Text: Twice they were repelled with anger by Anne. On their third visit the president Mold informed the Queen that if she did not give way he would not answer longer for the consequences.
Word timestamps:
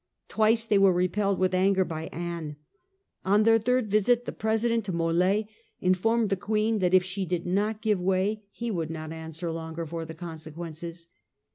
Twice 0.29 0.65
they 0.65 0.79
were 0.79 0.91
repelled 0.91 1.37
with 1.37 1.53
anger 1.53 1.85
by 1.85 2.07
Anne. 2.07 2.55
On 3.23 3.43
their 3.43 3.59
third 3.59 3.91
visit 3.91 4.25
the 4.25 4.31
president 4.31 4.91
Mold 4.91 5.21
informed 5.79 6.31
the 6.31 6.35
Queen 6.35 6.79
that 6.79 6.95
if 6.95 7.03
she 7.03 7.23
did 7.23 7.45
not 7.45 7.83
give 7.83 7.99
way 8.01 8.41
he 8.49 8.71
would 8.71 8.89
not 8.89 9.11
answer 9.13 9.51
longer 9.51 9.85
for 9.85 10.03
the 10.03 10.15
consequences. 10.15 11.07